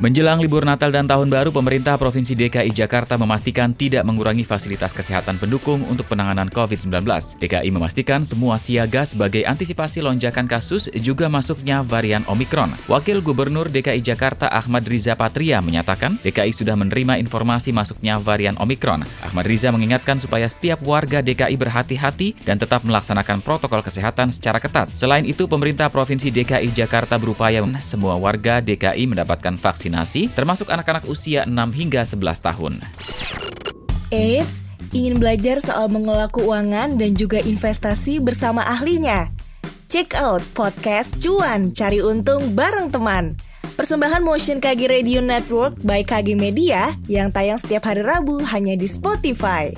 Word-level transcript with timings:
Menjelang 0.00 0.40
libur 0.40 0.64
Natal 0.64 0.88
dan 0.88 1.04
Tahun 1.04 1.28
Baru, 1.28 1.52
pemerintah 1.52 2.00
Provinsi 2.00 2.32
DKI 2.32 2.72
Jakarta 2.72 3.20
memastikan 3.20 3.76
tidak 3.76 4.00
mengurangi 4.08 4.48
fasilitas 4.48 4.96
kesehatan 4.96 5.36
pendukung 5.36 5.84
untuk 5.92 6.08
penanganan 6.08 6.48
COVID-19. 6.48 7.04
DKI 7.36 7.68
memastikan 7.68 8.24
semua 8.24 8.56
siaga 8.56 9.04
sebagai 9.04 9.44
antisipasi 9.44 10.00
lonjakan 10.00 10.48
kasus 10.48 10.88
juga 11.04 11.28
masuknya 11.28 11.84
varian 11.84 12.24
Omikron. 12.32 12.72
Wakil 12.88 13.20
Gubernur 13.20 13.68
DKI 13.68 14.00
Jakarta 14.00 14.48
Ahmad 14.48 14.88
Riza 14.88 15.12
Patria 15.20 15.60
menyatakan 15.60 16.16
DKI 16.24 16.56
sudah 16.56 16.80
menerima 16.80 17.20
informasi 17.20 17.68
masuknya 17.68 18.16
varian 18.16 18.56
Omikron. 18.56 19.04
Ahmad 19.20 19.44
Riza 19.44 19.68
mengingatkan 19.68 20.16
supaya 20.16 20.48
setiap 20.48 20.80
warga 20.80 21.20
DKI 21.20 21.60
berhati-hati 21.60 22.48
dan 22.48 22.56
tetap 22.56 22.88
melaksanakan 22.88 23.44
protokol 23.44 23.84
kesehatan 23.84 24.32
secara 24.32 24.64
ketat. 24.64 24.96
Selain 24.96 25.28
itu, 25.28 25.44
pemerintah 25.44 25.92
Provinsi 25.92 26.32
DKI 26.32 26.72
Jakarta 26.72 27.20
berupaya 27.20 27.60
semua 27.84 28.16
warga 28.16 28.64
DKI 28.64 29.04
mendapatkan 29.04 29.60
vaksin 29.60 29.89
vaksinasi, 29.90 30.30
termasuk 30.30 30.70
anak-anak 30.70 31.04
usia 31.10 31.42
6 31.42 31.50
hingga 31.74 32.06
11 32.06 32.46
tahun. 32.46 32.72
Eits, 34.14 34.62
ingin 34.94 35.18
belajar 35.18 35.58
soal 35.58 35.90
mengelola 35.90 36.30
keuangan 36.30 36.94
dan 36.94 37.18
juga 37.18 37.42
investasi 37.42 38.22
bersama 38.22 38.62
ahlinya? 38.62 39.34
Check 39.90 40.14
out 40.14 40.46
podcast 40.54 41.18
Cuan 41.18 41.74
Cari 41.74 41.98
Untung 41.98 42.54
bareng 42.54 42.94
teman. 42.94 43.34
Persembahan 43.74 44.22
Motion 44.22 44.62
KG 44.62 44.86
Radio 44.86 45.18
Network 45.18 45.74
by 45.82 46.06
KG 46.06 46.38
Media 46.38 46.94
yang 47.10 47.34
tayang 47.34 47.58
setiap 47.58 47.90
hari 47.90 48.06
Rabu 48.06 48.38
hanya 48.46 48.78
di 48.78 48.86
Spotify. 48.86 49.74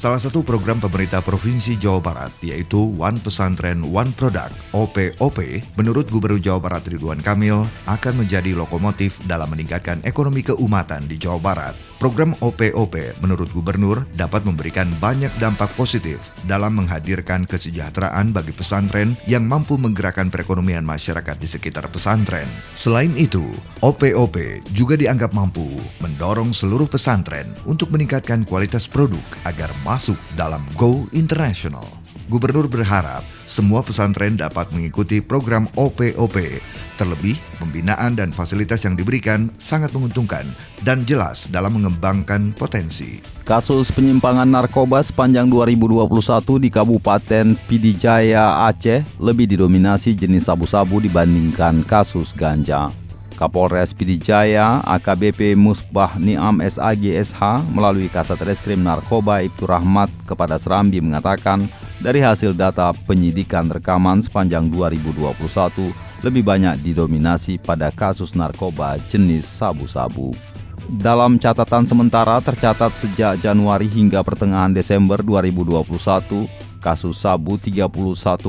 Salah 0.00 0.16
satu 0.16 0.40
program 0.40 0.80
pemerintah 0.80 1.20
Provinsi 1.20 1.76
Jawa 1.76 2.00
Barat 2.00 2.32
yaitu 2.40 2.88
One 2.96 3.20
Pesantren 3.20 3.84
One 3.84 4.08
Product 4.16 4.56
OPOP 4.72 5.60
menurut 5.76 6.08
Gubernur 6.08 6.40
Jawa 6.40 6.56
Barat 6.56 6.88
Ridwan 6.88 7.20
Kamil 7.20 7.60
akan 7.84 8.14
menjadi 8.16 8.56
lokomotif 8.56 9.20
dalam 9.28 9.52
meningkatkan 9.52 10.00
ekonomi 10.08 10.40
keumatan 10.40 11.04
di 11.04 11.20
Jawa 11.20 11.36
Barat. 11.36 11.76
Program 12.00 12.32
OPOP 12.40 13.20
menurut 13.20 13.52
Gubernur 13.52 14.08
dapat 14.16 14.40
memberikan 14.48 14.88
banyak 15.04 15.28
dampak 15.36 15.68
positif 15.76 16.32
dalam 16.48 16.80
menghadirkan 16.80 17.44
kesejahteraan 17.44 18.32
bagi 18.32 18.56
pesantren 18.56 19.20
yang 19.28 19.44
mampu 19.44 19.76
menggerakkan 19.76 20.32
perekonomian 20.32 20.80
masyarakat 20.80 21.36
di 21.36 21.44
sekitar 21.44 21.84
pesantren. 21.92 22.48
Selain 22.80 23.12
itu, 23.20 23.44
OPOP 23.84 24.64
juga 24.72 24.96
dianggap 24.96 25.36
mampu 25.36 25.68
mendorong 26.00 26.56
seluruh 26.56 26.88
pesantren 26.88 27.52
untuk 27.68 27.92
meningkatkan 27.92 28.48
kualitas 28.48 28.88
produk 28.88 29.20
agar 29.44 29.68
masuk 29.90 30.14
dalam 30.38 30.62
Go 30.78 31.10
International. 31.10 31.82
Gubernur 32.30 32.70
berharap 32.70 33.26
semua 33.50 33.82
pesantren 33.82 34.38
dapat 34.38 34.70
mengikuti 34.70 35.18
program 35.18 35.66
OPOP. 35.74 36.62
Terlebih, 36.94 37.34
pembinaan 37.58 38.14
dan 38.14 38.30
fasilitas 38.30 38.86
yang 38.86 38.94
diberikan 38.94 39.50
sangat 39.58 39.90
menguntungkan 39.90 40.46
dan 40.86 41.02
jelas 41.02 41.50
dalam 41.50 41.74
mengembangkan 41.74 42.54
potensi. 42.54 43.18
Kasus 43.42 43.90
penyimpangan 43.90 44.46
narkoba 44.46 45.02
sepanjang 45.02 45.50
2021 45.50 46.62
di 46.62 46.68
Kabupaten 46.70 47.46
Pidijaya, 47.66 48.70
Aceh 48.70 49.02
lebih 49.18 49.50
didominasi 49.50 50.14
jenis 50.14 50.46
sabu-sabu 50.46 51.02
dibandingkan 51.02 51.82
kasus 51.82 52.30
ganja. 52.30 52.99
Kapolres 53.40 53.96
Pidijaya 53.96 54.84
AKBP 54.84 55.56
Musbah 55.56 56.20
Niam 56.20 56.60
SAGSH 56.60 57.64
melalui 57.72 58.12
Kasat 58.12 58.36
Reskrim 58.44 58.84
Narkoba 58.84 59.40
Ibtu 59.40 59.64
Rahmat 59.64 60.12
kepada 60.28 60.60
Serambi 60.60 61.00
mengatakan 61.00 61.64
dari 62.04 62.20
hasil 62.20 62.52
data 62.52 62.92
penyidikan 63.08 63.72
rekaman 63.72 64.20
sepanjang 64.20 64.68
2021 64.68 65.40
lebih 66.20 66.44
banyak 66.44 66.84
didominasi 66.84 67.56
pada 67.56 67.88
kasus 67.88 68.36
narkoba 68.36 69.00
jenis 69.08 69.48
sabu-sabu. 69.48 70.36
Dalam 71.00 71.40
catatan 71.40 71.88
sementara 71.88 72.44
tercatat 72.44 72.92
sejak 72.92 73.40
Januari 73.40 73.88
hingga 73.88 74.20
pertengahan 74.20 74.74
Desember 74.74 75.24
2021, 75.24 76.44
kasus 76.80 77.20
sabu 77.20 77.60
31 77.60 77.92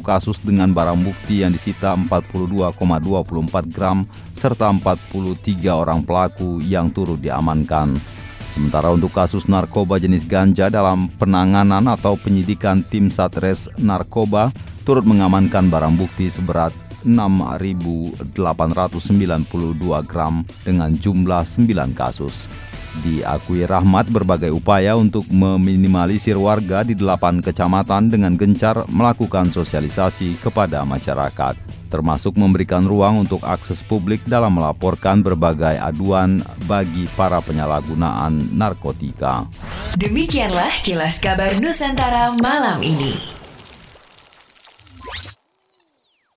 kasus 0.00 0.38
dengan 0.38 0.70
barang 0.70 1.02
bukti 1.02 1.42
yang 1.42 1.50
disita 1.50 1.98
42,24 1.98 3.74
gram 3.74 4.06
serta 4.32 4.70
43 4.70 5.66
orang 5.68 6.06
pelaku 6.06 6.62
yang 6.62 6.88
turut 6.94 7.18
diamankan. 7.18 7.98
Sementara 8.50 8.90
untuk 8.90 9.14
kasus 9.14 9.46
narkoba 9.46 9.98
jenis 10.02 10.26
ganja 10.26 10.66
dalam 10.66 11.06
penanganan 11.18 11.86
atau 11.86 12.18
penyidikan 12.18 12.82
tim 12.82 13.06
Satres 13.06 13.70
Narkoba 13.78 14.50
turut 14.82 15.06
mengamankan 15.06 15.70
barang 15.70 15.94
bukti 15.94 16.26
seberat 16.26 16.74
6.892 17.06 18.34
gram 20.04 20.42
dengan 20.66 20.90
jumlah 20.98 21.42
9 21.46 21.94
kasus. 21.94 22.50
Diakui 22.98 23.62
Rahmat 23.62 24.10
berbagai 24.10 24.50
upaya 24.50 24.98
untuk 24.98 25.22
meminimalisir 25.30 26.34
warga 26.34 26.82
di 26.82 26.98
delapan 26.98 27.38
kecamatan 27.38 28.10
dengan 28.10 28.34
gencar 28.34 28.82
melakukan 28.90 29.46
sosialisasi 29.48 30.42
kepada 30.42 30.82
masyarakat, 30.82 31.54
termasuk 31.86 32.34
memberikan 32.34 32.82
ruang 32.82 33.22
untuk 33.22 33.46
akses 33.46 33.86
publik 33.86 34.26
dalam 34.26 34.58
melaporkan 34.58 35.22
berbagai 35.22 35.78
aduan 35.78 36.42
bagi 36.66 37.06
para 37.14 37.38
penyalahgunaan 37.38 38.58
narkotika. 38.58 39.46
Demikianlah 39.94 40.70
kilas 40.82 41.22
kabar 41.22 41.54
Nusantara 41.62 42.34
malam 42.42 42.82
ini. 42.82 43.39